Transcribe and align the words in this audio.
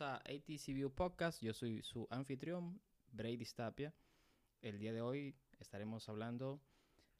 bienvenidos 0.00 0.02
a 0.02 0.16
ATC 0.16 0.74
View 0.74 0.90
Podcast. 0.94 1.42
Yo 1.42 1.52
soy 1.52 1.82
su 1.82 2.06
anfitrión, 2.10 2.80
Brady 3.12 3.44
Stapia. 3.44 3.92
El 4.62 4.78
día 4.78 4.92
de 4.92 5.02
hoy 5.02 5.36
estaremos 5.58 6.08
hablando 6.08 6.60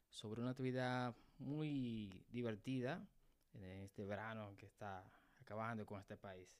sobre 0.09 0.41
una 0.41 0.51
actividad 0.51 1.15
muy 1.37 2.25
divertida 2.29 3.05
en 3.53 3.83
este 3.83 4.05
verano 4.05 4.55
que 4.57 4.65
está 4.65 5.03
acabando 5.39 5.85
con 5.85 5.99
este 5.99 6.17
país. 6.17 6.59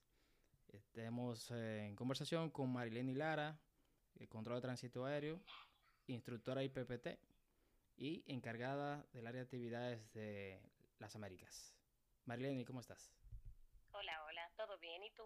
Estamos 0.68 1.50
eh, 1.52 1.88
en 1.88 1.96
conversación 1.96 2.52
con 2.52 2.72
Marilene 2.72 3.16
Lara, 3.16 3.60
el 4.20 4.30
control 4.30 4.58
de 4.58 4.62
tránsito 4.62 5.06
aéreo, 5.06 5.42
instructora 6.08 6.64
IPPT 6.64 7.18
y 7.98 8.24
encargada 8.28 9.06
del 9.14 9.28
área 9.28 9.42
de 9.42 9.46
actividades 9.46 10.14
de 10.14 10.62
las 11.00 11.16
Américas. 11.16 11.74
Marilene, 12.26 12.66
¿cómo 12.66 12.80
estás? 12.80 13.12
Hola, 13.92 14.24
hola, 14.26 14.52
¿todo 14.56 14.78
bien? 14.78 15.04
¿Y 15.04 15.12
tú? 15.12 15.24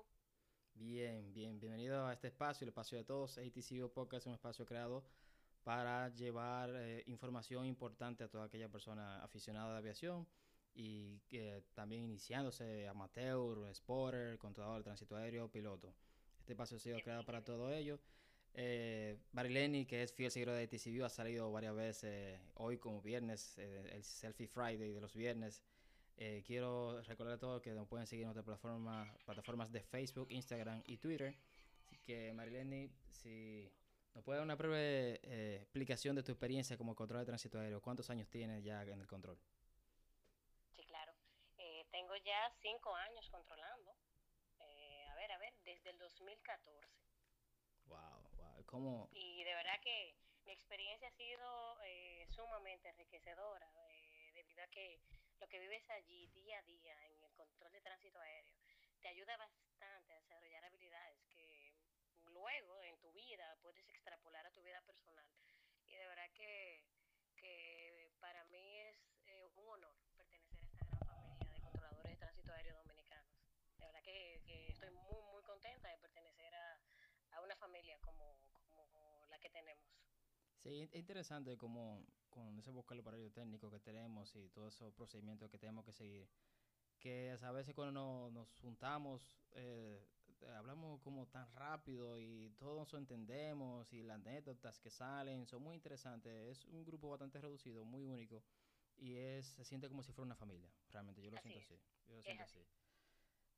Bien, 0.78 1.34
bien. 1.34 1.58
Bienvenido 1.58 2.06
a 2.06 2.12
este 2.12 2.28
espacio, 2.28 2.66
el 2.66 2.70
espacio 2.70 2.98
de 2.98 3.06
todos. 3.06 3.38
ATC 3.38 3.90
Podcast 3.94 4.24
es 4.24 4.28
un 4.28 4.34
espacio 4.34 4.66
creado 4.66 5.06
para 5.64 6.10
llevar 6.10 6.70
eh, 6.76 7.02
información 7.08 7.66
importante 7.66 8.26
a 8.26 8.28
toda 8.28 8.46
aquella 8.46 8.68
persona 8.68 9.24
aficionada 9.24 9.72
de 9.72 9.78
aviación 9.78 10.28
y 10.74 11.20
que 11.30 11.64
también 11.74 12.04
iniciándose 12.04 12.90
amateur, 12.90 13.74
spotter, 13.74 14.38
controlador 14.38 14.80
de 14.80 14.84
tránsito 14.84 15.16
aéreo, 15.16 15.50
piloto. 15.50 15.94
Este 16.40 16.54
espacio 16.54 16.76
ha 16.76 16.80
sido 16.82 17.00
creado 17.00 17.26
para 17.26 17.42
todo 17.42 17.72
ello. 17.72 17.98
Eh, 18.54 19.18
que 19.88 20.04
es 20.04 20.14
fiel 20.14 20.30
seguidor 20.30 20.56
de 20.56 20.64
ATCV, 20.64 21.06
ha 21.06 21.10
salido 21.10 21.52
varias 21.52 21.76
veces, 21.76 22.40
hoy 22.56 22.78
como 22.78 23.02
viernes, 23.02 23.58
eh, 23.58 23.92
el 23.94 24.04
Selfie 24.04 24.48
Friday 24.48 24.92
de 24.92 25.02
los 25.02 25.16
viernes. 25.16 25.64
Eh, 26.18 26.44
quiero 26.48 27.02
recordar 27.02 27.36
a 27.36 27.40
todos 27.40 27.62
que 27.62 27.72
nos 27.72 27.88
pueden 27.88 28.08
seguir 28.08 28.24
en 28.24 28.28
nuestras 28.28 28.46
plataformas, 28.46 29.10
plataformas 29.26 29.72
de 29.72 29.82
Facebook, 29.82 30.28
Instagram 30.32 30.82
y 30.86 30.98
Twitter. 30.98 31.36
Así 31.84 31.98
que 31.98 32.32
Marileni, 32.34 32.90
si 33.12 33.70
nos 34.14 34.24
puede 34.24 34.38
dar 34.38 34.46
una 34.46 34.56
breve 34.56 35.20
eh, 35.24 35.60
explicación 35.62 36.16
de 36.16 36.24
tu 36.24 36.32
experiencia 36.32 36.78
como 36.78 36.96
control 36.96 37.20
de 37.20 37.26
tránsito 37.26 37.60
aéreo, 37.60 37.82
¿cuántos 37.82 38.10
años 38.10 38.30
tienes 38.30 38.64
ya 38.64 38.82
en 38.84 39.02
el 39.02 39.08
control? 39.08 39.38
Sí, 40.74 40.86
claro. 40.86 41.12
Eh, 41.58 41.86
tengo 41.92 42.16
ya 42.16 42.50
cinco 42.62 42.96
años 42.96 43.30
controlando. 43.30 43.92
a 44.62 45.16
ver, 45.16 45.32
a 45.34 45.38
ver, 45.38 45.54
desde 45.66 45.90
el 45.90 46.00
2014. 46.00 46.88
Wow, 47.88 48.00
wow. 48.38 48.66
¿Cómo? 48.66 49.10
Y 49.12 49.44
de 49.44 49.54
verdad 49.54 49.80
que 49.84 50.16
mi 50.46 50.54
experiencia 50.54 51.10
ha 51.10 51.12
sido 51.12 51.76
sumamente 52.30 52.88
enriquecedora, 52.90 53.70
debido 54.34 54.64
a 54.64 54.68
que 54.68 55.00
lo 55.46 55.50
que 55.50 55.60
vives 55.60 55.88
allí 55.92 56.26
día 56.34 56.58
a 56.58 56.64
día 56.64 57.06
en 57.06 57.24
el 57.24 57.32
control 57.36 57.72
de 57.72 57.80
tránsito 57.80 58.20
aéreo 58.20 58.56
te 59.00 59.10
ayuda 59.10 59.38
bastante 59.38 60.12
a 60.12 60.16
desarrollar 60.16 60.66
habilidades 60.66 61.24
que 61.30 61.72
luego 62.34 62.82
en 62.82 62.98
tu 62.98 63.14
vida 63.14 63.56
puedes 63.62 63.88
extrapolar 63.88 64.44
a 64.48 64.52
tu 64.52 64.64
vida 64.64 64.82
personal. 64.82 65.24
Y 65.86 65.98
de 65.98 66.08
verdad 66.08 66.32
que, 66.34 66.84
que 67.36 68.10
para 68.20 68.44
mí 68.46 68.80
es 68.90 68.98
eh, 69.28 69.46
un 69.54 69.70
honor 69.70 69.96
pertenecer 70.18 70.58
a 70.66 70.72
esta 70.72 70.86
gran 70.88 71.20
familia 71.30 71.54
de 71.54 71.62
controladores 71.62 72.12
de 72.12 72.18
tránsito 72.18 72.52
aéreo 72.52 72.78
dominicanos. 72.78 73.38
De 73.78 73.86
verdad 73.86 74.02
que, 74.02 74.42
que 74.48 74.68
estoy 74.70 74.90
muy, 74.90 75.22
muy 75.32 75.44
contenta 75.44 75.90
de 75.90 76.00
pertenecer 76.00 76.56
a, 76.56 76.82
a 77.34 77.42
una 77.42 77.56
familia 77.58 78.00
como, 78.00 78.36
como 78.74 79.28
la 79.30 79.38
que 79.38 79.52
tenemos. 79.52 79.86
Sí, 80.64 80.82
es 80.82 80.96
interesante 80.96 81.56
como 81.56 82.04
con 82.36 82.60
ese 82.60 82.70
vocabulario 82.70 83.32
técnico 83.32 83.72
que 83.72 83.80
tenemos 83.80 84.36
y 84.36 84.50
todos 84.50 84.76
esos 84.76 84.94
procedimientos 84.94 85.50
que 85.50 85.58
tenemos 85.58 85.86
que 85.86 85.94
seguir, 85.94 86.28
que 87.00 87.32
a 87.42 87.52
veces 87.52 87.74
cuando 87.74 88.30
nos, 88.30 88.60
juntamos 88.60 89.40
eh, 89.54 90.06
hablamos 90.58 91.02
como 91.02 91.28
tan 91.28 91.50
rápido 91.54 92.20
y 92.20 92.50
todos 92.58 92.92
lo 92.92 93.00
entendemos 93.00 93.92
y 93.94 94.04
las 94.04 94.18
anécdotas 94.18 94.80
que 94.80 94.90
salen 94.90 95.48
son 95.48 95.64
muy 95.64 95.76
interesantes. 95.76 96.34
Es 96.58 96.66
un 96.66 96.84
grupo 96.84 97.10
bastante 97.10 97.40
reducido, 97.40 97.86
muy 97.86 98.04
único 98.04 98.44
y 98.98 99.16
es 99.16 99.46
se 99.46 99.64
siente 99.64 99.88
como 99.88 100.04
si 100.04 100.12
fuera 100.12 100.26
una 100.26 100.36
familia, 100.36 100.70
realmente 100.90 101.22
yo 101.22 101.32
lo 101.32 101.38
siento 101.38 101.60
así. 101.60 101.80
Yo 102.06 102.16
lo 102.16 102.22
siento 102.22 102.44
así. 102.44 102.60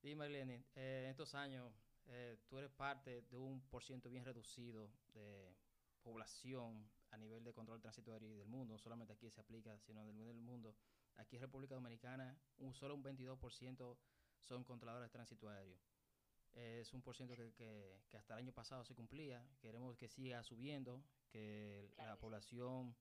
Dime, 0.04 0.16
Marlene, 0.18 0.64
eh, 0.76 1.02
en 1.06 1.10
estos 1.10 1.34
años 1.34 1.74
eh, 2.10 2.38
tú 2.48 2.60
eres 2.60 2.72
parte 2.72 3.24
de 3.24 3.38
un 3.38 3.60
por 3.70 3.84
ciento 3.84 4.08
bien 4.08 4.24
reducido 4.24 4.92
de 5.14 5.56
población 6.04 6.88
a 7.12 7.18
nivel 7.18 7.44
de 7.44 7.54
control 7.54 7.82
tránsito 7.82 8.12
aéreo 8.12 8.38
del 8.38 8.48
mundo, 8.48 8.74
no 8.74 8.80
solamente 8.80 9.14
aquí 9.14 9.30
se 9.30 9.42
aplica, 9.42 9.78
sino 9.80 10.06
del, 10.06 10.18
del 10.18 10.42
mundo. 10.42 10.76
Aquí 11.18 11.36
en 11.36 11.42
República 11.42 11.76
Dominicana, 11.76 12.38
un 12.58 12.74
solo 12.74 12.96
un 12.96 13.04
22% 13.04 13.98
son 14.40 14.64
controladores 14.64 15.12
aéreo. 15.16 15.78
Es 16.54 16.94
un 16.94 17.02
por 17.02 17.16
ciento 17.16 17.36
que, 17.36 17.54
que, 17.54 18.18
hasta 18.18 18.34
el 18.34 18.40
año 18.40 18.52
pasado 18.52 18.84
se 18.84 18.96
cumplía. 18.96 19.46
Queremos 19.60 19.96
que 19.96 20.08
siga 20.08 20.44
subiendo, 20.44 21.04
que 21.30 21.94
la 21.98 22.18
población 22.18 22.96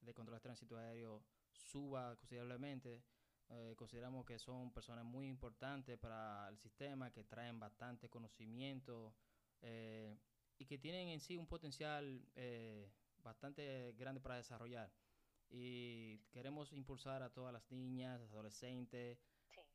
de 0.00 0.12
control 0.12 0.36
de 0.36 0.42
tránsito 0.42 0.76
aéreo 0.76 1.22
suba 1.52 2.16
considerablemente. 2.16 3.02
Eh, 3.50 3.74
consideramos 3.78 4.26
que 4.26 4.38
son 4.38 4.72
personas 4.72 5.06
muy 5.06 5.26
importantes 5.26 5.98
para 5.98 6.48
el 6.48 6.58
sistema, 6.58 7.10
que 7.10 7.24
traen 7.24 7.58
bastante 7.58 8.08
conocimiento. 8.10 9.14
Eh, 9.62 10.14
y 10.58 10.66
que 10.66 10.78
tienen 10.78 11.08
en 11.08 11.20
sí 11.20 11.36
un 11.36 11.46
potencial 11.46 12.20
eh, 12.34 12.90
bastante 13.22 13.92
grande 13.92 14.20
para 14.20 14.36
desarrollar. 14.36 14.90
Y 15.50 16.18
queremos 16.30 16.72
impulsar 16.72 17.22
a 17.22 17.30
todas 17.30 17.52
las 17.52 17.70
niñas, 17.70 18.20
adolescentes, 18.30 19.18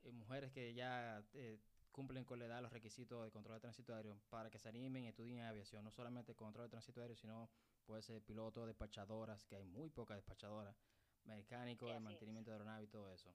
eh, 0.04 0.12
mujeres 0.12 0.52
que 0.52 0.74
ya 0.74 1.24
eh, 1.34 1.60
cumplen 1.92 2.26
con 2.26 2.40
la 2.40 2.46
edad 2.46 2.62
los 2.62 2.72
requisitos 2.72 3.24
de 3.24 3.32
control 3.32 3.58
de 3.58 3.62
tránsito 3.62 3.96
aéreo 3.96 4.20
para 4.30 4.50
que 4.50 4.60
se 4.60 4.70
animen 4.70 5.04
y 5.04 5.08
estudien 5.08 5.42
aviación, 5.42 5.84
no 5.84 5.92
solamente 5.92 6.36
control 6.36 6.66
de 6.66 6.72
tránsito 6.72 7.02
aéreo, 7.02 7.16
sino 7.16 7.50
puede 7.86 8.02
ser 8.02 8.22
piloto, 8.22 8.66
despachadoras, 8.66 9.46
que 9.46 9.56
hay 9.56 9.66
muy 9.66 9.90
pocas 9.90 10.18
despachadoras, 10.18 10.76
mecánico, 11.24 11.88
de 11.88 12.00
mantenimiento 12.00 12.52
de 12.52 12.56
aeronave 12.56 12.84
y 12.84 12.88
todo 12.88 13.12
eso. 13.12 13.34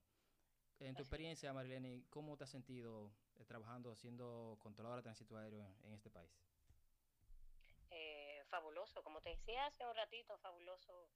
En 0.80 0.94
tu 0.94 1.02
experiencia, 1.02 1.52
Marilene, 1.52 2.04
¿cómo 2.08 2.36
te 2.36 2.44
has 2.44 2.50
sentido 2.50 3.12
trabajando 3.46 3.96
siendo 3.96 4.56
controladora 4.60 5.00
de 5.00 5.04
tránsito 5.04 5.36
aéreo 5.36 5.74
en 5.82 5.92
este 5.92 6.10
país? 6.10 6.30
Fabuloso. 8.48 9.02
Como 9.02 9.20
te 9.20 9.30
decía 9.30 9.66
hace 9.66 9.86
un 9.86 9.94
ratito, 9.94 10.36
fabuloso. 10.38 11.08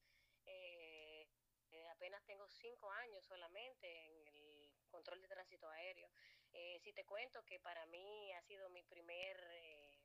Eh, 0.46 1.28
eh, 1.70 1.88
apenas 1.88 2.24
tengo 2.24 2.46
cinco 2.48 2.90
años 2.90 3.24
solamente 3.24 4.06
en 4.06 4.26
el 4.28 4.52
control 4.92 5.20
de 5.20 5.28
tránsito 5.28 5.68
aéreo. 5.70 6.08
Eh, 6.52 6.78
si 6.84 6.92
te 6.92 7.04
cuento 7.04 7.42
que 7.44 7.58
para 7.60 7.86
mí 7.86 8.32
ha 8.32 8.42
sido 8.42 8.68
mi 8.70 8.82
primer 8.82 9.36
eh, 9.52 9.98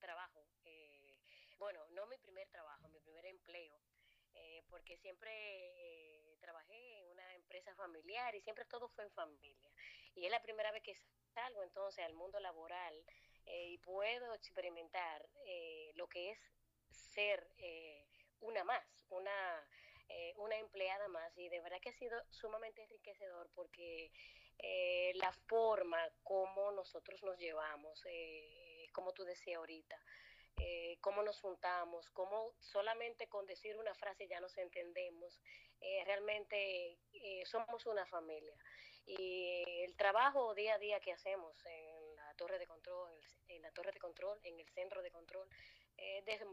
trabajo, 0.00 0.44
eh, 0.64 1.20
bueno, 1.56 1.86
no 1.90 2.06
mi 2.06 2.18
primer 2.18 2.48
trabajo, 2.48 2.88
mi 2.88 3.00
primer 3.00 3.24
empleo. 3.26 3.80
Porque 4.68 4.96
siempre 4.96 6.36
trabajé 6.40 6.98
en 6.98 7.06
una 7.06 7.34
empresa 7.36 7.72
familiar 7.76 8.34
y 8.34 8.40
siempre 8.40 8.64
todo 8.64 8.88
fue 8.88 9.04
en 9.04 9.12
familia. 9.12 9.70
Y 10.16 10.24
es 10.24 10.30
la 10.32 10.42
primera 10.42 10.72
vez 10.72 10.82
que 10.82 10.96
salgo 11.32 11.62
entonces 11.62 12.04
al 12.04 12.14
mundo 12.14 12.40
laboral 12.40 12.94
y 13.46 13.78
puedo 13.78 14.34
experimentar 14.34 15.28
lo 15.94 16.08
que 16.08 16.30
es 16.32 16.38
ser 16.94 17.46
eh, 17.58 18.06
una 18.40 18.64
más, 18.64 18.84
una, 19.10 19.68
eh, 20.08 20.34
una 20.36 20.56
empleada 20.56 21.08
más. 21.08 21.36
Y 21.36 21.48
de 21.48 21.60
verdad 21.60 21.80
que 21.80 21.90
ha 21.90 21.98
sido 21.98 22.20
sumamente 22.30 22.82
enriquecedor 22.82 23.50
porque 23.54 24.10
eh, 24.58 25.12
la 25.16 25.32
forma 25.46 25.98
como 26.22 26.72
nosotros 26.72 27.22
nos 27.22 27.38
llevamos, 27.38 28.02
eh, 28.06 28.88
como 28.92 29.12
tú 29.12 29.24
decías 29.24 29.58
ahorita, 29.58 30.00
eh, 30.56 30.98
cómo 31.00 31.22
nos 31.22 31.40
juntamos, 31.40 32.10
cómo 32.10 32.54
solamente 32.60 33.28
con 33.28 33.44
decir 33.46 33.76
una 33.76 33.94
frase 33.94 34.28
ya 34.28 34.40
nos 34.40 34.56
entendemos. 34.56 35.40
Eh, 35.80 36.04
realmente 36.04 36.98
eh, 37.12 37.44
somos 37.44 37.84
una 37.86 38.06
familia. 38.06 38.56
Y 39.06 39.62
el 39.82 39.94
trabajo 39.96 40.54
día 40.54 40.74
a 40.74 40.78
día 40.78 41.00
que 41.00 41.12
hacemos 41.12 41.54
en 41.66 42.16
la 42.16 42.34
torre 42.36 42.58
de 42.58 42.66
control, 42.66 43.10
en, 43.10 43.18
el, 43.18 43.56
en 43.56 43.62
la 43.62 43.70
torre 43.72 43.92
de 43.92 43.98
control, 43.98 44.38
en 44.44 44.58
el 44.58 44.68
centro 44.70 45.02
de 45.02 45.10
control, 45.10 45.46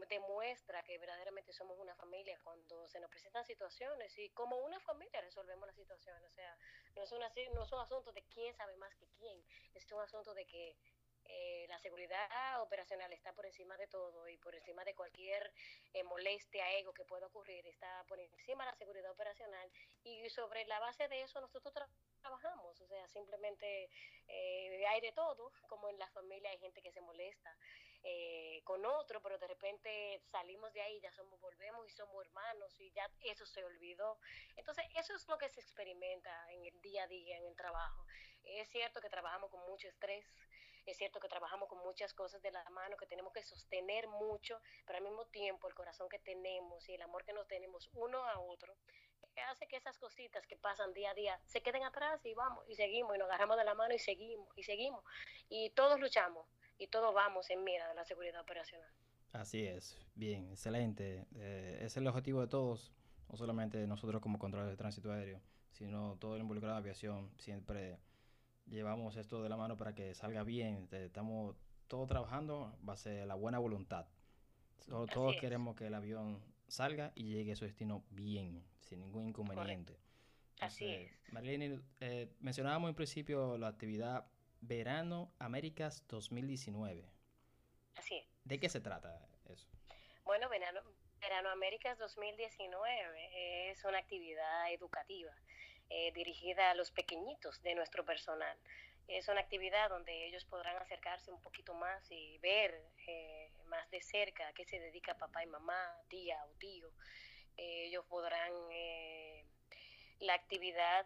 demuestra 0.08 0.82
que 0.82 0.98
verdaderamente 0.98 1.52
somos 1.52 1.78
una 1.78 1.94
familia 1.94 2.38
cuando 2.42 2.88
se 2.88 3.00
nos 3.00 3.10
presentan 3.10 3.44
situaciones 3.44 4.16
y 4.18 4.30
como 4.30 4.56
una 4.58 4.80
familia 4.80 5.20
resolvemos 5.20 5.66
las 5.66 5.76
situaciones. 5.76 6.30
O 6.30 6.34
sea, 6.34 6.56
no 6.94 7.02
es, 7.02 7.12
una, 7.12 7.30
no 7.54 7.62
es 7.64 7.72
un 7.72 7.80
asunto 7.80 8.12
de 8.12 8.22
quién 8.24 8.54
sabe 8.54 8.76
más 8.76 8.94
que 8.96 9.06
quién, 9.18 9.42
es 9.74 9.90
un 9.92 10.00
asunto 10.00 10.34
de 10.34 10.46
que 10.46 10.76
eh, 11.24 11.66
la 11.68 11.78
seguridad 11.78 12.60
operacional 12.60 13.12
está 13.12 13.32
por 13.32 13.46
encima 13.46 13.76
de 13.76 13.86
todo 13.86 14.28
y 14.28 14.36
por 14.38 14.54
encima 14.54 14.84
de 14.84 14.94
cualquier 14.94 15.52
eh, 15.94 16.02
molestia, 16.02 16.70
ego 16.72 16.92
que 16.92 17.04
pueda 17.04 17.26
ocurrir, 17.26 17.66
está 17.66 18.04
por 18.08 18.18
encima 18.20 18.64
de 18.64 18.72
la 18.72 18.76
seguridad 18.76 19.10
operacional 19.12 19.70
y 20.02 20.28
sobre 20.30 20.66
la 20.66 20.80
base 20.80 21.08
de 21.08 21.22
eso 21.22 21.40
nosotros 21.40 21.72
tra 21.72 21.88
trabajamos, 22.20 22.80
o 22.80 22.86
sea, 22.86 23.08
simplemente 23.08 23.90
eh, 24.28 24.86
hay 24.86 25.00
de 25.00 25.10
todo, 25.12 25.52
como 25.68 25.88
en 25.88 25.98
la 25.98 26.08
familia 26.10 26.50
hay 26.50 26.58
gente 26.58 26.80
que 26.80 26.92
se 26.92 27.00
molesta 27.00 27.56
eh, 28.04 28.60
con 28.64 28.84
otro, 28.84 29.22
pero 29.22 29.38
de 29.38 29.46
repente 29.46 30.20
salimos 30.30 30.72
de 30.72 30.82
ahí, 30.82 31.00
ya 31.00 31.12
somos, 31.12 31.40
volvemos 31.40 31.86
y 31.86 31.90
somos 31.90 32.24
hermanos 32.26 32.80
y 32.80 32.90
ya 32.92 33.08
eso 33.20 33.46
se 33.46 33.64
olvidó. 33.64 34.18
Entonces, 34.56 34.84
eso 34.96 35.14
es 35.14 35.28
lo 35.28 35.38
que 35.38 35.48
se 35.48 35.60
experimenta 35.60 36.30
en 36.52 36.64
el 36.66 36.80
día 36.80 37.04
a 37.04 37.06
día, 37.06 37.36
en 37.36 37.46
el 37.46 37.56
trabajo. 37.56 38.04
Es 38.44 38.68
cierto 38.70 39.00
que 39.00 39.08
trabajamos 39.08 39.50
con 39.50 39.60
mucho 39.68 39.88
estrés, 39.88 40.26
Es 40.84 40.96
cierto 40.96 41.20
que 41.20 41.28
trabajamos 41.28 41.68
con 41.68 41.78
muchas 41.78 42.12
cosas 42.12 42.42
de 42.42 42.50
la 42.50 42.68
mano, 42.70 42.96
que 42.96 43.06
tenemos 43.06 43.32
que 43.32 43.44
sostener 43.44 44.08
mucho, 44.08 44.60
pero 44.84 44.96
al 44.98 45.04
mismo 45.04 45.24
tiempo 45.26 45.68
el 45.68 45.74
corazón 45.74 46.08
que 46.08 46.18
tenemos 46.18 46.88
y 46.88 46.94
el 46.94 47.02
amor 47.02 47.24
que 47.24 47.32
nos 47.32 47.46
tenemos 47.46 47.88
uno 47.94 48.18
a 48.26 48.40
otro 48.40 48.74
hace 49.48 49.66
que 49.66 49.76
esas 49.76 49.98
cositas 49.98 50.46
que 50.46 50.56
pasan 50.56 50.92
día 50.92 51.10
a 51.10 51.14
día 51.14 51.40
se 51.46 51.62
queden 51.62 51.84
atrás 51.84 52.20
y 52.24 52.34
vamos 52.34 52.68
y 52.68 52.74
seguimos 52.74 53.14
y 53.14 53.18
nos 53.18 53.28
agarramos 53.28 53.56
de 53.56 53.64
la 53.64 53.74
mano 53.74 53.94
y 53.94 53.98
seguimos 53.98 54.46
y 54.56 54.62
seguimos 54.62 55.02
y 55.48 55.70
todos 55.70 55.98
luchamos 56.00 56.46
y 56.78 56.86
todos 56.88 57.14
vamos 57.14 57.48
en 57.50 57.64
mira 57.64 57.88
de 57.88 57.94
la 57.94 58.04
seguridad 58.04 58.40
operacional. 58.40 58.90
Así 59.32 59.64
es, 59.64 59.98
bien, 60.14 60.50
excelente. 60.50 61.26
Eh, 61.36 61.80
es 61.82 61.96
el 61.96 62.06
objetivo 62.06 62.40
de 62.40 62.48
todos, 62.48 62.92
no 63.30 63.36
solamente 63.36 63.86
nosotros 63.86 64.20
como 64.20 64.38
controladores 64.38 64.76
de 64.76 64.80
tránsito 64.80 65.10
aéreo, 65.10 65.40
sino 65.72 66.16
todo 66.16 66.36
el 66.36 66.42
involucrado 66.42 66.74
en 66.74 66.82
aviación. 66.82 67.30
Siempre 67.38 67.98
llevamos 68.66 69.16
esto 69.16 69.42
de 69.42 69.48
la 69.48 69.56
mano 69.56 69.76
para 69.76 69.94
que 69.94 70.14
salga 70.14 70.42
bien. 70.42 70.88
Estamos 70.92 71.56
todos 71.88 72.08
trabajando 72.08 72.76
base 72.80 73.10
de 73.10 73.26
la 73.26 73.34
buena 73.34 73.58
voluntad. 73.58 74.06
Todos, 74.86 75.36
queremos 75.40 75.76
que 75.76 75.86
el 75.86 75.94
avión 75.94 76.42
salga 76.66 77.12
y 77.14 77.32
llegue 77.32 77.52
a 77.52 77.56
su 77.56 77.64
destino 77.64 78.04
bien, 78.10 78.64
sin 78.80 79.00
ningún 79.00 79.28
inconveniente. 79.28 79.96
Así 80.60 80.86
es. 80.86 81.10
Marlene, 81.32 81.80
eh, 82.00 82.28
mencionábamos 82.40 82.88
en 82.88 82.94
principio 82.94 83.56
la 83.58 83.68
actividad 83.68 84.26
Verano 84.62 85.34
Américas 85.40 86.06
2019. 86.06 87.04
Así 87.96 88.16
es. 88.16 88.26
¿De 88.44 88.60
qué 88.60 88.68
se 88.68 88.80
trata 88.80 89.20
eso? 89.46 89.68
Bueno, 90.24 90.48
Verano, 90.48 90.80
Verano 91.20 91.50
Américas 91.50 91.98
2019 91.98 93.70
es 93.70 93.84
una 93.84 93.98
actividad 93.98 94.72
educativa 94.72 95.32
eh, 95.90 96.12
dirigida 96.12 96.70
a 96.70 96.74
los 96.74 96.92
pequeñitos 96.92 97.60
de 97.62 97.74
nuestro 97.74 98.04
personal. 98.04 98.56
Es 99.08 99.28
una 99.28 99.40
actividad 99.40 99.90
donde 99.90 100.26
ellos 100.26 100.44
podrán 100.44 100.76
acercarse 100.76 101.32
un 101.32 101.40
poquito 101.42 101.74
más 101.74 102.08
y 102.10 102.38
ver 102.38 102.72
eh, 103.08 103.50
más 103.66 103.90
de 103.90 104.00
cerca 104.00 104.46
a 104.46 104.52
qué 104.52 104.64
se 104.64 104.78
dedica 104.78 105.18
papá 105.18 105.42
y 105.42 105.46
mamá, 105.48 106.00
tía 106.08 106.42
o 106.44 106.52
tío. 106.58 106.88
Eh, 107.56 107.86
ellos 107.88 108.06
podrán, 108.06 108.52
la 110.20 110.34
actividad 110.34 111.04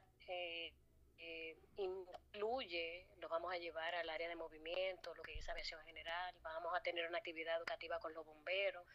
incluye, 1.76 3.06
los 3.18 3.30
vamos 3.30 3.52
a 3.52 3.58
llevar 3.58 3.94
al 3.94 4.08
área 4.08 4.28
de 4.28 4.36
movimiento, 4.36 5.14
lo 5.14 5.22
que 5.22 5.38
es 5.38 5.48
aviación 5.48 5.82
general, 5.84 6.34
vamos 6.42 6.72
a 6.74 6.82
tener 6.82 7.06
una 7.08 7.18
actividad 7.18 7.56
educativa 7.56 7.98
con 7.98 8.14
los 8.14 8.24
bomberos, 8.24 8.86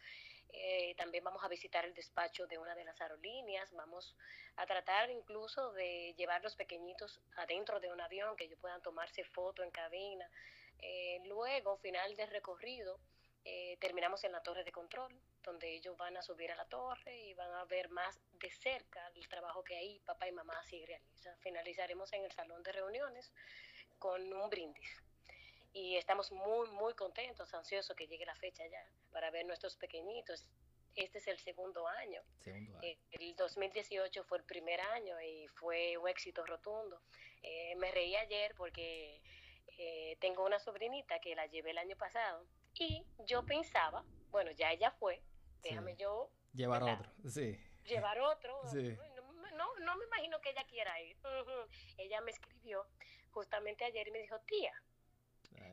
eh, 0.52 0.94
también 0.96 1.24
vamos 1.24 1.42
a 1.42 1.48
visitar 1.48 1.84
el 1.84 1.94
despacho 1.94 2.46
de 2.46 2.58
una 2.58 2.74
de 2.74 2.84
las 2.84 3.00
aerolíneas, 3.00 3.72
vamos 3.72 4.14
a 4.56 4.66
tratar 4.66 5.10
incluso 5.10 5.72
de 5.72 6.14
llevar 6.16 6.42
los 6.42 6.54
pequeñitos 6.56 7.20
adentro 7.36 7.80
de 7.80 7.90
un 7.90 8.00
avión, 8.00 8.36
que 8.36 8.44
ellos 8.44 8.58
puedan 8.60 8.82
tomarse 8.82 9.24
foto 9.24 9.62
en 9.62 9.70
cabina. 9.70 10.28
Eh, 10.78 11.20
luego, 11.24 11.78
final 11.78 12.14
del 12.16 12.28
recorrido, 12.28 12.98
eh, 13.44 13.76
terminamos 13.80 14.22
en 14.24 14.32
la 14.32 14.42
torre 14.42 14.64
de 14.64 14.72
control, 14.72 15.12
donde 15.42 15.74
ellos 15.74 15.96
van 15.96 16.16
a 16.16 16.22
subir 16.22 16.52
a 16.52 16.56
la 16.56 16.64
torre 16.66 17.16
y 17.16 17.34
van 17.34 17.52
a 17.54 17.64
ver 17.64 17.88
más 17.88 18.20
de 18.34 18.50
cerca 18.50 19.10
el 19.14 19.28
trabajo 19.28 19.64
que 19.64 19.76
ahí 19.76 19.98
papá 20.00 20.28
y 20.28 20.32
mamá 20.32 20.62
sí 20.64 20.84
realizan. 20.86 21.36
Finalizaremos 21.40 22.12
en 22.12 22.24
el 22.24 22.32
salón 22.32 22.62
de 22.62 22.72
reuniones 22.72 23.32
con 23.98 24.32
un 24.32 24.48
brindis 24.48 25.02
y 25.72 25.96
estamos 25.96 26.30
muy, 26.32 26.68
muy 26.70 26.94
contentos, 26.94 27.52
ansiosos 27.54 27.96
que 27.96 28.06
llegue 28.06 28.26
la 28.26 28.34
fecha 28.36 28.66
ya 28.66 28.84
para 29.10 29.30
ver 29.30 29.46
nuestros 29.46 29.76
pequeñitos. 29.76 30.46
Este 30.94 31.18
es 31.18 31.26
el 31.26 31.38
segundo 31.38 31.88
año. 31.88 32.22
Eh, 32.82 32.98
el 33.12 33.34
2018 33.34 34.24
fue 34.24 34.38
el 34.38 34.44
primer 34.44 34.80
año 34.80 35.20
y 35.22 35.48
fue 35.48 35.96
un 35.96 36.08
éxito 36.08 36.44
rotundo. 36.44 37.00
Eh, 37.42 37.74
me 37.76 37.90
reí 37.90 38.14
ayer 38.14 38.54
porque 38.54 39.22
eh, 39.78 40.16
tengo 40.20 40.44
una 40.44 40.58
sobrinita 40.58 41.18
que 41.18 41.34
la 41.34 41.46
llevé 41.46 41.70
el 41.70 41.78
año 41.78 41.96
pasado 41.96 42.46
y 42.82 43.06
yo 43.26 43.44
pensaba, 43.44 44.04
bueno, 44.30 44.50
ya 44.52 44.72
ella 44.72 44.90
fue, 44.90 45.22
déjame 45.62 45.96
yo... 45.96 46.30
Llevar 46.52 46.82
otro, 46.82 47.10
sí. 47.28 47.58
Llevar 47.84 48.20
otro. 48.20 48.60
No, 49.54 49.78
no, 49.80 49.96
me 49.96 50.04
imagino 50.06 50.40
que 50.40 50.50
ella 50.50 50.64
quiera 50.64 51.00
ir. 51.00 51.16
Ella 51.96 52.20
me 52.20 52.30
escribió 52.30 52.86
justamente 53.30 53.84
ayer 53.84 54.08
y 54.08 54.10
me 54.10 54.18
dijo, 54.18 54.38
tía, 54.40 54.72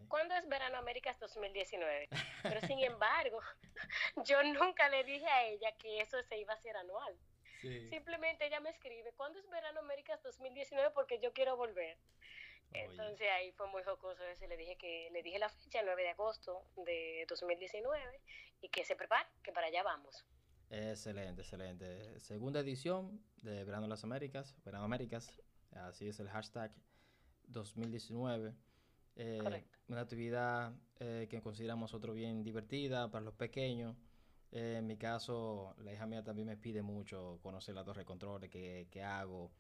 ¿Cuándo 0.07 0.33
es 0.35 0.47
Verano 0.47 0.77
Américas 0.77 1.19
2019? 1.19 2.09
Pero 2.41 2.61
sin 2.61 2.79
embargo, 2.79 3.39
yo 4.25 4.41
nunca 4.43 4.89
le 4.89 5.03
dije 5.03 5.27
a 5.27 5.45
ella 5.45 5.71
que 5.77 6.01
eso 6.01 6.21
se 6.23 6.37
iba 6.37 6.53
a 6.53 6.57
hacer 6.57 6.75
anual. 6.75 7.15
Simplemente 7.61 8.45
ella 8.45 8.61
me 8.61 8.69
escribe, 8.69 9.11
¿cuándo 9.17 9.37
es 9.37 9.49
Verano 9.49 9.81
Américas 9.81 10.21
2019? 10.23 10.91
Porque 10.91 11.19
yo 11.19 11.33
quiero 11.33 11.57
volver. 11.57 11.97
Entonces 12.73 13.27
ahí 13.35 13.51
fue 13.53 13.67
muy 13.67 13.83
jocoso 13.83 14.23
ese, 14.25 14.47
le 14.47 14.57
dije 14.57 14.77
que 14.77 15.09
le 15.11 15.23
dije 15.23 15.39
la 15.39 15.49
fecha, 15.49 15.79
el 15.79 15.85
9 15.87 16.03
de 16.03 16.09
agosto 16.09 16.63
de 16.85 17.25
2019 17.27 18.21
y 18.61 18.69
que 18.69 18.85
se 18.85 18.95
prepare, 18.95 19.27
que 19.43 19.51
para 19.51 19.67
allá 19.67 19.83
vamos. 19.83 20.25
Excelente, 20.69 21.41
excelente. 21.41 22.19
Segunda 22.19 22.59
edición 22.59 23.23
de 23.41 23.63
Verano 23.63 23.87
las 23.87 24.03
Américas, 24.03 24.55
Verano 24.63 24.85
Américas, 24.85 25.33
así 25.71 26.07
es 26.07 26.19
el 26.19 26.29
hashtag 26.29 26.71
2019. 27.47 28.53
Eh, 29.15 29.65
una 29.87 30.01
actividad 30.01 30.73
eh, 30.99 31.27
que 31.29 31.41
consideramos 31.41 31.91
nosotros 31.91 32.15
bien 32.15 32.43
divertida 32.43 33.09
para 33.09 33.25
los 33.25 33.33
pequeños. 33.33 33.97
Eh, 34.51 34.75
en 34.77 34.87
mi 34.87 34.97
caso, 34.97 35.75
la 35.79 35.91
hija 35.91 36.05
mía 36.05 36.23
también 36.23 36.47
me 36.47 36.55
pide 36.57 36.81
mucho 36.81 37.39
conocer 37.41 37.75
la 37.75 37.83
torre 37.83 38.01
de 38.01 38.05
control 38.05 38.49
que, 38.49 38.87
que 38.89 39.03
hago, 39.03 39.51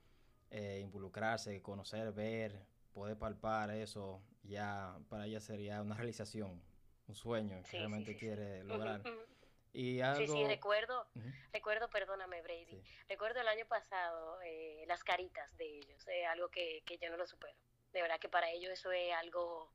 involucrarse, 0.51 1.61
conocer, 1.61 2.11
ver, 2.11 2.65
poder 2.93 3.17
palpar 3.17 3.71
eso, 3.71 4.21
ya 4.43 4.97
para 5.09 5.25
ella 5.25 5.39
sería 5.39 5.81
una 5.81 5.95
realización, 5.95 6.61
un 7.07 7.15
sueño 7.15 7.61
que 7.69 7.77
realmente 7.77 8.15
quiere 8.15 8.63
lograr. 8.63 9.01
Y 9.71 10.01
algo... 10.01 10.25
Sí, 10.25 10.27
sí, 10.27 10.47
recuerdo, 10.47 11.07
recuerdo, 11.53 11.89
perdóname 11.89 12.41
Brady, 12.41 12.81
recuerdo 13.07 13.39
el 13.41 13.47
año 13.47 13.65
pasado 13.67 14.39
las 14.87 15.03
caritas 15.03 15.55
de 15.57 15.77
ellos, 15.77 16.05
algo 16.29 16.49
que, 16.49 16.81
que 16.85 16.97
yo 16.97 17.09
no 17.09 17.17
lo 17.17 17.27
supero 17.27 17.55
de 17.93 18.01
verdad 18.01 18.19
que 18.19 18.29
para 18.29 18.49
ellos 18.49 18.71
eso 18.71 18.91
es 18.91 19.13
algo 19.13 19.71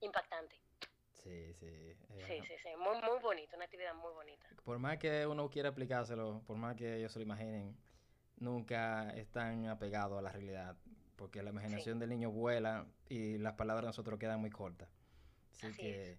impactante. 0.00 0.60
Sí, 1.12 1.54
sí. 1.54 1.96
sí, 2.26 2.40
sí, 2.46 2.54
sí. 2.62 2.68
Muy, 2.76 3.00
muy 3.00 3.18
bonito, 3.22 3.56
una 3.56 3.64
actividad 3.64 3.94
muy 3.94 4.12
bonita. 4.12 4.46
Por 4.62 4.78
más 4.78 4.98
que 4.98 5.26
uno 5.26 5.48
quiera 5.48 5.70
aplicárselo, 5.70 6.42
por 6.46 6.56
más 6.56 6.76
que 6.76 6.98
ellos 6.98 7.12
se 7.12 7.18
lo 7.18 7.24
imaginen, 7.24 7.76
nunca 8.36 9.10
están 9.16 9.66
apegados 9.66 10.18
a 10.18 10.22
la 10.22 10.32
realidad, 10.32 10.76
porque 11.16 11.42
la 11.42 11.50
imaginación 11.50 11.98
del 11.98 12.10
niño 12.10 12.30
vuela 12.30 12.86
y 13.08 13.38
las 13.38 13.54
palabras 13.54 13.84
de 13.84 13.88
nosotros 13.88 14.18
quedan 14.18 14.40
muy 14.40 14.50
cortas. 14.50 14.88
Así, 15.62 15.72
que, 15.72 16.18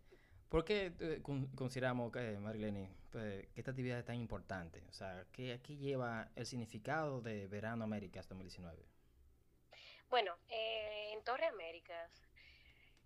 ¿por 0.49 0.63
qué 0.63 0.93
eh, 0.99 1.21
consideramos, 1.55 2.11
que, 2.11 2.37
Marileni, 2.39 2.89
pues, 3.11 3.47
que 3.47 3.61
esta 3.61 3.71
actividad 3.71 3.99
es 3.99 4.05
tan 4.05 4.15
importante? 4.15 4.83
O 4.89 4.93
sea, 4.93 5.25
¿qué 5.31 5.53
aquí 5.53 5.77
lleva 5.77 6.29
el 6.35 6.45
significado 6.45 7.21
de 7.21 7.47
Verano 7.47 7.83
Américas 7.83 8.27
2019? 8.27 8.85
Bueno, 10.09 10.37
eh, 10.49 11.11
en 11.13 11.23
Torre 11.23 11.45
Américas, 11.47 12.25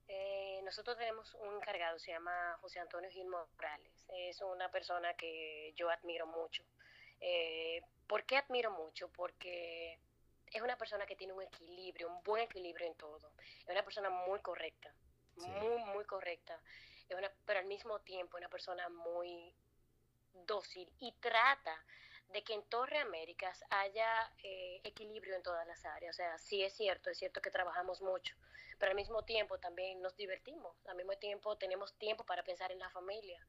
eh, 0.08 0.60
nosotros 0.64 0.98
tenemos 0.98 1.34
un 1.36 1.56
encargado, 1.56 2.00
se 2.00 2.12
llama 2.12 2.58
José 2.62 2.80
Antonio 2.80 3.10
Gil 3.12 3.28
Morales. 3.28 4.06
Es 4.10 4.42
una 4.42 4.70
persona 4.72 5.14
que 5.14 5.72
yo 5.76 5.90
admiro 5.90 6.26
mucho. 6.26 6.64
Eh, 7.22 7.82
¿Por 8.08 8.26
qué 8.26 8.38
admiro 8.38 8.72
mucho? 8.72 9.10
Porque 9.10 10.00
es 10.52 10.62
una 10.62 10.78
persona 10.78 11.06
que 11.06 11.16
tiene 11.16 11.34
un 11.34 11.42
equilibrio, 11.42 12.08
un 12.10 12.24
buen 12.24 12.44
equilibrio 12.44 12.88
en 12.88 12.96
todo. 12.96 13.32
Es 13.38 13.70
una 13.70 13.84
persona 13.84 14.10
muy 14.10 14.40
correcta, 14.40 14.94
muy, 15.36 15.84
muy 15.94 16.06
correcta. 16.06 16.60
Es 17.08 17.18
una, 17.18 17.32
pero 17.46 17.60
al 17.60 17.66
mismo 17.66 18.00
tiempo 18.00 18.38
una 18.38 18.50
persona 18.50 18.88
muy 18.90 19.54
dócil 20.46 20.90
y 21.00 21.12
trata 21.14 21.84
de 22.30 22.44
que 22.44 22.54
en 22.54 22.64
Torre 22.64 23.00
Américas 23.00 23.64
haya 23.70 24.32
eh, 24.44 24.82
equilibrio 24.84 25.36
en 25.36 25.44
todas 25.44 25.66
las 25.68 25.84
áreas. 25.86 26.16
O 26.16 26.18
sea, 26.18 26.38
sí 26.38 26.64
es 26.64 26.74
cierto, 26.74 27.10
es 27.10 27.18
cierto 27.18 27.42
que 27.42 27.50
trabajamos 27.50 28.02
mucho, 28.02 28.36
pero 28.78 28.92
al 28.92 28.96
mismo 28.96 29.24
tiempo 29.24 29.58
también 29.60 30.02
nos 30.02 30.16
divertimos, 30.16 30.76
al 30.86 30.96
mismo 30.96 31.18
tiempo 31.18 31.58
tenemos 31.58 31.94
tiempo 31.98 32.24
para 32.24 32.44
pensar 32.44 32.72
en 32.72 32.80
la 32.80 32.90
familia. 32.92 33.46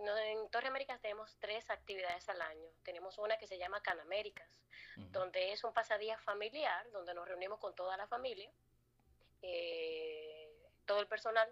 En 0.00 0.48
Torre 0.50 0.68
Américas 0.68 1.00
tenemos 1.00 1.36
tres 1.38 1.68
actividades 1.70 2.28
al 2.28 2.40
año. 2.40 2.68
Tenemos 2.82 3.18
una 3.18 3.36
que 3.36 3.46
se 3.46 3.58
llama 3.58 3.82
Canaméricas, 3.82 4.48
donde 4.96 5.52
es 5.52 5.62
un 5.64 5.72
pasadía 5.72 6.18
familiar, 6.18 6.90
donde 6.90 7.14
nos 7.14 7.26
reunimos 7.26 7.58
con 7.58 7.74
toda 7.74 7.96
la 7.96 8.06
familia, 8.06 8.50
eh, 9.42 10.50
todo 10.86 11.00
el 11.00 11.06
personal. 11.06 11.48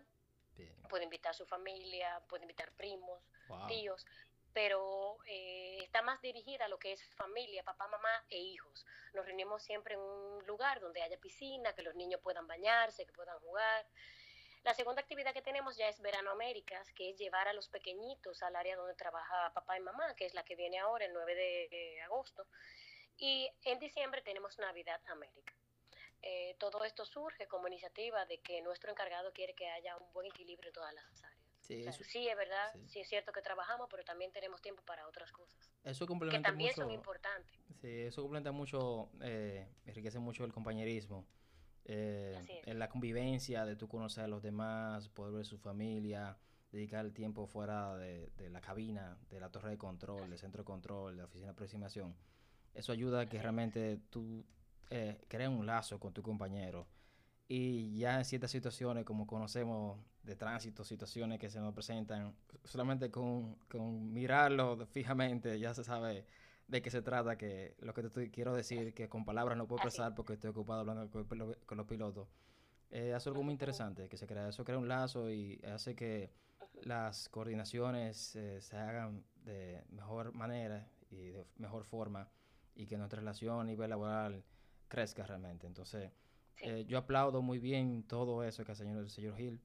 Puede 0.88 1.04
invitar 1.04 1.30
a 1.30 1.34
su 1.34 1.46
familia, 1.46 2.20
puede 2.28 2.44
invitar 2.44 2.72
primos, 2.72 3.22
tíos, 3.68 4.06
pero 4.52 5.18
eh, 5.26 5.78
está 5.82 6.02
más 6.02 6.20
dirigida 6.22 6.64
a 6.64 6.68
lo 6.68 6.78
que 6.78 6.92
es 6.92 7.04
familia, 7.14 7.62
papá, 7.62 7.86
mamá 7.88 8.24
e 8.30 8.38
hijos. 8.38 8.86
Nos 9.12 9.24
reunimos 9.26 9.62
siempre 9.62 9.94
en 9.94 10.00
un 10.00 10.46
lugar 10.46 10.80
donde 10.80 11.02
haya 11.02 11.18
piscina, 11.20 11.74
que 11.74 11.82
los 11.82 11.94
niños 11.94 12.20
puedan 12.22 12.46
bañarse, 12.46 13.06
que 13.06 13.12
puedan 13.12 13.38
jugar. 13.40 13.86
La 14.64 14.74
segunda 14.74 15.00
actividad 15.00 15.32
que 15.32 15.42
tenemos 15.42 15.76
ya 15.76 15.88
es 15.88 16.00
Verano 16.00 16.30
Américas, 16.30 16.90
que 16.92 17.10
es 17.10 17.18
llevar 17.18 17.48
a 17.48 17.52
los 17.52 17.68
pequeñitos 17.68 18.42
al 18.42 18.56
área 18.56 18.76
donde 18.76 18.94
trabaja 18.94 19.52
papá 19.54 19.76
y 19.76 19.80
mamá, 19.80 20.14
que 20.14 20.26
es 20.26 20.34
la 20.34 20.44
que 20.44 20.56
viene 20.56 20.78
ahora, 20.78 21.04
el 21.04 21.12
9 21.12 21.34
de 21.70 22.00
agosto. 22.02 22.46
Y 23.16 23.50
en 23.64 23.78
diciembre 23.78 24.22
tenemos 24.22 24.58
Navidad 24.58 25.00
América. 25.06 25.54
eh, 26.20 26.56
todo 26.58 26.84
esto 26.84 27.04
surge 27.04 27.46
como 27.46 27.68
iniciativa 27.68 28.26
de 28.26 28.38
que 28.40 28.60
nuestro 28.60 28.90
encargado 28.90 29.32
quiere 29.32 29.54
que 29.54 29.68
haya 29.68 29.96
un 29.96 30.12
buen 30.12 30.26
equilibrio 30.26 30.68
en 30.68 30.74
todas 30.74 30.92
las 30.92 31.22
áreas. 31.22 31.38
Sí, 31.60 31.84
sí 32.02 32.28
es 32.28 32.36
verdad, 32.36 32.72
sí. 32.86 33.00
es 33.00 33.08
cierto 33.08 33.30
que 33.30 33.42
trabajamos, 33.42 33.88
pero 33.90 34.02
también 34.02 34.32
tenemos 34.32 34.62
tiempo 34.62 34.82
para 34.82 35.06
otras 35.06 35.30
cosas. 35.30 35.70
Eso 35.84 36.06
complementa 36.06 36.48
que 36.48 36.52
también 36.52 36.74
son 36.74 36.90
importantes. 36.90 37.60
Sí, 37.80 38.02
eso 38.02 38.22
complementa 38.22 38.52
mucho, 38.52 39.10
eh, 39.22 39.68
enriquece 39.84 40.18
mucho 40.18 40.44
el 40.44 40.52
compañerismo. 40.52 41.26
Eh, 41.90 42.62
en 42.66 42.78
la 42.78 42.90
convivencia 42.90 43.64
de 43.64 43.74
tú 43.74 43.88
conocer 43.88 44.24
a 44.24 44.28
los 44.28 44.42
demás, 44.42 45.08
poder 45.08 45.32
ver 45.32 45.46
su 45.46 45.56
familia, 45.56 46.36
dedicar 46.70 47.02
el 47.06 47.14
tiempo 47.14 47.46
fuera 47.46 47.96
de, 47.96 48.30
la 48.50 48.60
cabina, 48.60 49.16
de 49.30 49.40
la 49.40 49.50
torre 49.50 49.70
de 49.70 49.78
control, 49.78 50.28
del 50.28 50.38
centro 50.38 50.62
de 50.62 50.66
control, 50.66 51.12
de 51.12 51.22
la 51.22 51.24
oficina 51.24 51.46
de 51.46 51.52
aproximación. 51.52 52.14
Eso 52.74 52.92
ayuda 52.92 53.20
a 53.20 53.28
que 53.28 53.40
realmente 53.40 54.02
tú 54.10 54.44
eh, 54.90 55.24
crees 55.28 55.48
un 55.48 55.64
lazo 55.64 55.98
con 55.98 56.12
tu 56.12 56.22
compañero. 56.22 56.86
Y 57.48 57.96
ya 57.96 58.18
en 58.18 58.26
ciertas 58.26 58.50
situaciones, 58.50 59.06
como 59.06 59.26
conocemos 59.26 59.98
de 60.22 60.36
tránsito, 60.36 60.84
situaciones 60.84 61.38
que 61.38 61.48
se 61.48 61.58
nos 61.58 61.72
presentan, 61.72 62.34
solamente 62.64 63.10
con, 63.10 63.54
con 63.66 64.12
mirarlo 64.12 64.84
fijamente 64.88 65.58
ya 65.58 65.72
se 65.72 65.84
sabe 65.84 66.26
de 66.68 66.82
qué 66.82 66.90
se 66.90 67.02
trata, 67.02 67.36
que 67.36 67.74
lo 67.80 67.94
que 67.94 68.02
te 68.02 68.30
quiero 68.30 68.54
decir, 68.54 68.94
que 68.94 69.08
con 69.08 69.24
palabras 69.24 69.56
no 69.56 69.66
puedo 69.66 69.82
expresar 69.82 70.14
porque 70.14 70.34
estoy 70.34 70.50
ocupado 70.50 70.80
hablando 70.80 71.10
con, 71.10 71.24
con 71.24 71.76
los 71.76 71.86
pilotos. 71.86 72.28
Eh, 72.90 73.12
hace 73.14 73.28
algo 73.28 73.42
muy 73.42 73.52
interesante, 73.52 74.08
que 74.08 74.16
se 74.16 74.26
crea, 74.26 74.48
eso 74.48 74.64
crea 74.64 74.78
un 74.78 74.88
lazo 74.88 75.30
y 75.30 75.60
hace 75.64 75.94
que 75.94 76.30
las 76.82 77.28
coordinaciones 77.28 78.36
eh, 78.36 78.60
se 78.60 78.76
hagan 78.76 79.24
de 79.44 79.82
mejor 79.90 80.32
manera 80.32 80.86
y 81.10 81.28
de 81.30 81.46
mejor 81.56 81.84
forma 81.84 82.28
y 82.74 82.86
que 82.86 82.96
nuestra 82.96 83.20
relación 83.20 83.60
a 83.60 83.64
nivel 83.64 83.90
laboral 83.90 84.44
crezca 84.88 85.26
realmente. 85.26 85.66
Entonces, 85.66 86.10
eh, 86.62 86.84
yo 86.86 86.98
aplaudo 86.98 87.42
muy 87.42 87.58
bien 87.58 88.04
todo 88.04 88.42
eso 88.42 88.64
que 88.64 88.72
el 88.72 88.78
señor, 88.78 88.98
el 88.98 89.10
señor 89.10 89.36
Gil 89.36 89.60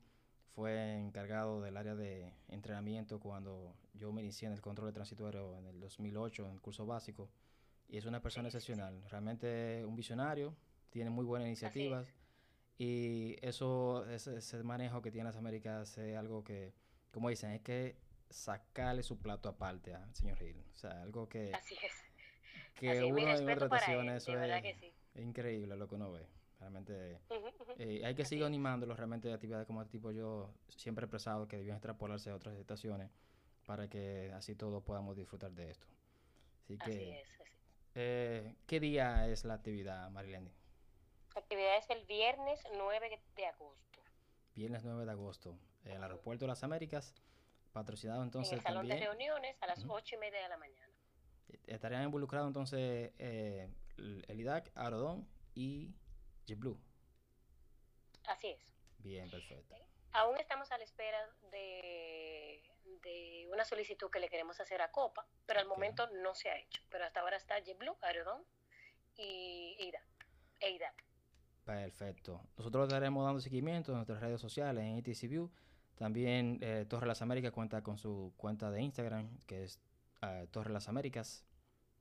fue 0.56 0.98
encargado 0.98 1.62
del 1.62 1.78
área 1.78 1.96
de 1.96 2.32
entrenamiento 2.48 3.20
cuando 3.20 3.76
yo 3.94 4.12
me 4.12 4.22
inicié 4.22 4.48
en 4.48 4.54
el 4.54 4.62
control 4.62 4.90
de 4.90 4.94
tránsito 4.94 5.26
aéreo 5.26 5.58
en 5.58 5.66
el 5.66 5.80
2008 5.80 6.46
en 6.46 6.52
el 6.52 6.62
curso 6.62 6.86
básico 6.86 7.30
y 7.88 7.98
es 7.98 8.06
una 8.06 8.22
persona 8.22 8.48
excepcional, 8.48 9.04
realmente 9.10 9.84
un 9.86 9.96
visionario, 9.96 10.56
tiene 10.90 11.10
muy 11.10 11.26
buenas 11.26 11.48
iniciativas 11.48 12.14
y 12.78 13.36
eso, 13.42 14.08
ese, 14.10 14.38
ese, 14.38 14.64
manejo 14.64 15.02
que 15.02 15.12
tiene 15.12 15.26
las 15.26 15.36
Américas 15.36 15.98
es 15.98 16.18
algo 16.18 16.44
que, 16.44 16.74
como 17.12 17.30
dicen, 17.30 17.52
es 17.52 17.62
que 17.62 17.98
sacarle 18.30 19.04
su 19.04 19.20
plato 19.20 19.50
aparte 19.50 19.94
al 19.94 20.14
señor 20.16 20.38
Gil, 20.38 20.64
o 20.72 20.76
sea, 20.76 21.02
algo 21.02 21.30
que... 21.30 21.52
Así 21.54 21.76
es. 21.76 21.94
Que 22.76 23.04
uno 23.04 23.20
en 23.20 23.50
otras 23.50 23.88
eso 23.88 24.44
es, 24.44 24.66
es 25.14 25.24
increíble 25.24 25.76
lo 25.76 25.88
que 25.88 25.96
uno 25.96 26.12
ve. 26.12 26.28
Realmente 26.64 27.20
eh, 27.78 28.02
hay 28.06 28.16
que 28.16 28.24
seguir 28.24 28.46
animándolo 28.46 28.96
realmente 28.96 29.28
de 29.28 29.34
actividades 29.34 29.68
como 29.68 29.82
este 29.82 29.92
tipo. 29.92 30.12
Yo 30.12 30.50
siempre 30.70 31.04
he 31.04 31.08
expresado 31.08 31.46
que 31.46 31.58
debían 31.58 31.76
extrapolarse 31.76 32.30
a 32.30 32.36
otras 32.36 32.56
estaciones 32.56 33.12
para 33.66 33.90
que 33.90 34.32
así 34.34 34.56
todos 34.56 34.82
podamos 34.82 35.18
disfrutar 35.18 35.52
de 35.52 35.72
esto. 35.72 35.86
Así 36.64 36.78
que, 36.78 37.20
es, 37.20 37.28
eh, 37.96 38.56
¿qué 38.66 38.80
día 38.80 39.28
es 39.28 39.44
la 39.44 39.56
actividad, 39.56 40.10
Marilene? 40.10 40.54
La 41.36 41.42
actividad 41.42 41.78
es 41.78 41.90
el 41.90 42.06
viernes 42.06 42.64
9 42.78 43.20
de 43.36 43.46
agosto. 43.46 44.00
Viernes 44.56 44.84
9 44.86 45.04
de 45.04 45.12
agosto, 45.12 45.58
en 45.84 45.98
el 45.98 46.04
Aeropuerto 46.04 46.46
de 46.46 46.50
las 46.50 46.64
Américas, 46.64 47.14
patrocinado 47.74 48.24
entonces 48.24 48.54
en 48.54 48.60
el 48.60 48.64
salón 48.64 48.88
de 48.88 48.98
reuniones 48.98 49.62
a 49.62 49.68
las 49.68 49.84
8 49.86 50.16
y 50.16 50.18
media 50.20 50.42
de 50.44 50.50
la 50.50 50.58
mañana. 50.58 50.94
Estarían 51.68 52.04
involucrados 52.04 52.48
entonces 52.48 53.12
eh, 53.18 53.70
el 53.98 54.40
IDAC, 54.40 54.72
Arodón 54.76 55.28
y 55.56 55.94
JetBlue. 56.46 56.78
Así 58.28 58.48
es. 58.48 58.74
Bien, 59.00 59.30
perfecto. 59.30 59.76
Aún 60.14 60.38
estamos 60.38 60.72
a 60.72 60.78
la 60.78 60.84
espera 60.84 61.18
de, 61.52 62.62
de 63.02 63.50
una 63.52 63.66
solicitud 63.66 64.10
que 64.10 64.20
le 64.20 64.30
queremos 64.30 64.60
hacer 64.60 64.82
a 64.82 64.92
Copa, 64.92 65.26
pero 65.46 65.60
al 65.60 65.68
momento 65.68 66.08
no 66.22 66.36
se 66.36 66.50
ha 66.50 66.58
hecho. 66.58 66.82
Pero 66.90 67.06
hasta 67.06 67.22
ahora 67.22 67.38
está 67.38 67.60
JetBlue, 67.60 67.98
Aerodón 68.02 68.44
y 69.18 69.76
EIDAC. 70.60 71.04
Perfecto. 71.66 72.42
Nosotros 72.58 72.88
estaremos 72.88 73.26
dando 73.26 73.40
seguimiento 73.40 73.92
en 73.92 73.98
nuestras 73.98 74.20
redes 74.20 74.42
sociales, 74.42 74.84
en 74.84 74.98
ETC 74.98 75.30
View. 75.30 75.52
También 75.96 76.60
eh, 76.62 76.86
Torre 76.88 77.08
Las 77.08 77.22
Américas 77.22 77.52
cuenta 77.52 77.82
con 77.82 77.98
su 77.98 78.34
cuenta 78.38 78.72
de 78.72 78.82
Instagram, 78.82 79.38
que 79.46 79.64
es 79.64 79.80
uh, 80.22 80.48
Torre 80.48 80.72
Las 80.72 80.90
Américas. 80.90 81.46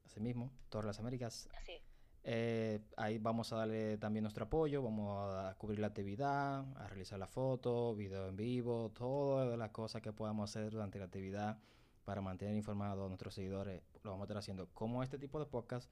Así 0.05 0.21
mismo, 0.21 0.51
Torre 0.69 0.87
Las 0.87 0.99
Américas. 0.99 1.49
Así 1.57 1.73
es. 1.73 1.92
Eh, 2.25 2.81
ahí 2.97 3.19
vamos 3.19 3.52
a 3.52 3.57
darle 3.57 3.99
también 3.99 4.23
nuestro 4.23 4.45
apoyo, 4.45 4.83
vamos 4.83 5.35
a 5.35 5.55
cubrir 5.57 5.81
la 5.81 5.88
actividad, 5.88 6.64
a 6.76 6.87
realizar 6.87 7.19
la 7.19 7.26
foto, 7.26 7.97
video 7.97 8.29
en 8.29 8.37
vivo, 8.37 8.93
todas 8.95 9.59
las 9.59 9.71
cosas 9.71 10.02
que 10.02 10.12
podamos 10.12 10.50
hacer 10.50 10.71
durante 10.71 10.99
la 10.99 11.07
actividad 11.07 11.59
para 12.05 12.21
mantener 12.21 12.57
informados 12.57 13.05
a 13.05 13.09
nuestros 13.09 13.35
seguidores. 13.35 13.83
Lo 14.05 14.11
vamos 14.11 14.23
a 14.23 14.26
estar 14.26 14.38
haciendo 14.38 14.69
como 14.73 15.02
este 15.02 15.19
tipo 15.19 15.41
de 15.41 15.47
podcast, 15.47 15.91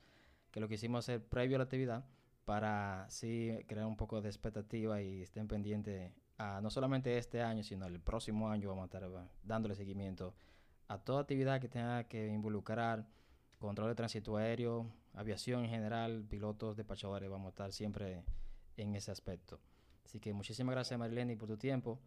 que 0.52 0.60
lo 0.60 0.68
que 0.68 0.75
hicimos 0.75 1.04
hacer 1.04 1.25
previo 1.25 1.56
a 1.56 1.58
la 1.58 1.64
actividad 1.64 2.04
para 2.44 3.04
así 3.04 3.56
crear 3.66 3.87
un 3.87 3.96
poco 3.96 4.20
de 4.20 4.28
expectativa 4.28 5.02
y 5.02 5.22
estén 5.22 5.49
pendientes 5.49 6.12
a 6.38 6.60
no 6.60 6.70
solamente 6.70 7.18
este 7.18 7.42
año, 7.42 7.62
sino 7.62 7.87
el 7.87 8.00
próximo 8.00 8.49
año 8.49 8.68
vamos 8.68 8.82
a 8.82 8.87
estar 8.87 9.28
dándole 9.42 9.75
seguimiento 9.75 10.34
a 10.88 10.99
toda 10.99 11.20
actividad 11.20 11.60
que 11.60 11.68
tenga 11.68 12.04
que 12.04 12.28
involucrar 12.28 13.06
control 13.60 13.88
de 13.88 13.94
tránsito 13.94 14.36
aéreo, 14.36 14.90
aviación 15.14 15.64
en 15.64 15.70
general, 15.70 16.24
pilotos, 16.28 16.76
despachadores, 16.76 17.30
vamos 17.30 17.46
a 17.46 17.50
estar 17.50 17.72
siempre 17.72 18.24
en 18.76 18.94
ese 18.96 19.10
aspecto. 19.10 19.60
Así 20.04 20.18
que 20.18 20.32
muchísimas 20.32 20.74
gracias 20.74 20.98
Marilene 20.98 21.36
por 21.36 21.46
tu 21.46 21.56
tiempo. 21.56 22.00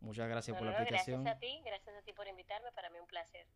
Muchas 0.00 0.28
gracias 0.28 0.56
por 0.56 0.66
la 0.66 0.78
invitación. 0.78 1.24
Gracias 1.24 1.36
a 1.36 1.40
ti, 1.40 1.62
gracias 1.64 1.96
a 1.96 2.02
ti 2.02 2.12
por 2.12 2.26
invitarme, 2.26 2.72
para 2.72 2.88
mí 2.88 2.98
un 2.98 3.06
placer. 3.06 3.46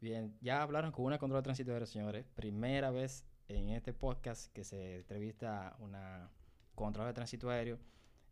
Bien, 0.00 0.36
ya 0.40 0.62
hablaron 0.62 0.90
con 0.90 1.04
una 1.04 1.18
control 1.18 1.40
de 1.40 1.44
tránsito 1.44 1.70
aéreo, 1.70 1.86
señores. 1.86 2.26
Primera 2.34 2.90
vez 2.90 3.24
en 3.46 3.68
este 3.68 3.92
podcast 3.92 4.52
que 4.52 4.64
se 4.64 4.96
entrevista 4.96 5.76
una 5.78 6.30
control 6.74 7.06
de 7.06 7.12
tránsito 7.12 7.50
aéreo. 7.50 7.78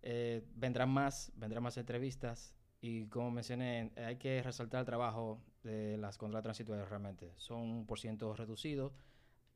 Eh, 0.02 0.42
vendrán 0.54 0.88
más, 0.88 1.30
vendrán 1.36 1.62
más 1.62 1.76
entrevistas 1.76 2.56
y 2.82 3.06
como 3.06 3.30
mencioné, 3.30 3.92
hay 3.96 4.16
que 4.16 4.42
resaltar 4.42 4.80
el 4.80 4.86
trabajo 4.86 5.40
de 5.62 5.96
las 5.98 6.18
controles 6.18 6.42
de 6.42 6.46
tránsito 6.46 6.72
aéreo 6.72 6.88
realmente. 6.88 7.32
Son 7.36 7.60
un 7.60 7.86
por 7.86 8.00
ciento 8.00 8.34
reducido, 8.34 8.92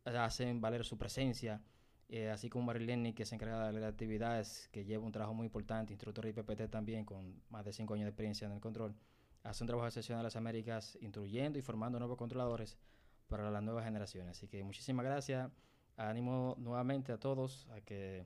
hacen 0.04 0.60
valer 0.60 0.84
su 0.84 0.96
presencia, 0.96 1.60
eh, 2.08 2.30
así 2.30 2.48
como 2.48 2.66
Marilene, 2.66 3.16
que 3.16 3.26
se 3.26 3.34
encarga 3.34 3.66
de 3.66 3.80
las 3.80 3.90
actividades, 3.92 4.68
que 4.70 4.84
lleva 4.84 5.04
un 5.04 5.10
trabajo 5.10 5.34
muy 5.34 5.46
importante, 5.46 5.92
instructor 5.92 6.24
de 6.24 6.30
IPPT 6.30 6.70
también, 6.70 7.04
con 7.04 7.42
más 7.50 7.64
de 7.64 7.72
cinco 7.72 7.94
años 7.94 8.04
de 8.04 8.10
experiencia 8.10 8.46
en 8.46 8.52
el 8.52 8.60
control, 8.60 8.94
hace 9.42 9.64
un 9.64 9.66
trabajo 9.66 9.88
excepcional 9.88 10.20
en 10.20 10.24
las 10.24 10.36
Américas, 10.36 10.96
instruyendo 11.00 11.58
y 11.58 11.62
formando 11.62 11.98
nuevos 11.98 12.16
controladores 12.16 12.78
para 13.26 13.50
las 13.50 13.62
nuevas 13.62 13.84
generaciones. 13.84 14.38
Así 14.38 14.46
que 14.46 14.62
muchísimas 14.62 15.04
gracias. 15.04 15.50
Animo 15.96 16.54
nuevamente 16.58 17.10
a 17.10 17.18
todos 17.18 17.66
a 17.70 17.80
que 17.80 18.24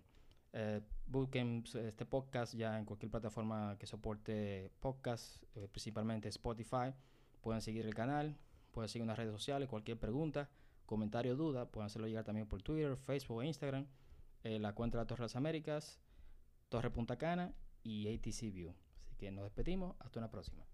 eh, 0.52 0.80
busquen 1.06 1.64
este 1.74 2.06
podcast 2.06 2.54
ya 2.54 2.78
en 2.78 2.84
cualquier 2.84 3.10
plataforma 3.10 3.76
que 3.78 3.86
soporte 3.86 4.70
podcast, 4.80 5.42
eh, 5.54 5.68
principalmente 5.70 6.28
Spotify. 6.28 6.94
Pueden 7.40 7.60
seguir 7.60 7.86
el 7.86 7.94
canal, 7.94 8.36
pueden 8.72 8.88
seguir 8.88 9.06
las 9.06 9.18
redes 9.18 9.32
sociales, 9.32 9.68
cualquier 9.68 9.98
pregunta, 9.98 10.50
comentario, 10.86 11.36
duda, 11.36 11.70
pueden 11.70 11.86
hacerlo 11.86 12.08
llegar 12.08 12.24
también 12.24 12.46
por 12.46 12.62
Twitter, 12.62 12.96
Facebook 12.96 13.42
e 13.42 13.46
Instagram. 13.46 13.86
Eh, 14.42 14.58
la 14.58 14.74
cuenta 14.74 14.98
de 14.98 15.04
la 15.04 15.06
Torre 15.06 15.20
de 15.20 15.24
las 15.24 15.36
Américas, 15.36 16.00
Torre 16.68 16.90
Punta 16.90 17.16
Cana 17.16 17.52
y 17.82 18.08
ATC 18.08 18.52
View. 18.52 18.74
Así 19.02 19.16
que 19.16 19.30
nos 19.30 19.44
despedimos, 19.44 19.96
hasta 20.00 20.18
una 20.18 20.30
próxima. 20.30 20.64